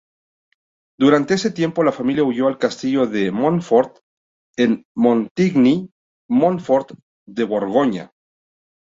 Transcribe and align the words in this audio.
Durante 0.99 1.35
ese 1.35 1.51
tiempo 1.51 1.83
la 1.83 1.91
Familia 1.91 2.23
huyó 2.23 2.47
al 2.47 2.57
Castillo 2.57 3.05
de 3.05 3.29
Montfort 3.29 3.99
en 4.57 4.83
Montigny-Montfort, 4.95 6.93
de 7.27 7.43
Borgoña. 7.43 8.11